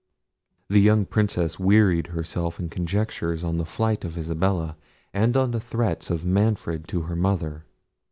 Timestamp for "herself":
2.07-2.59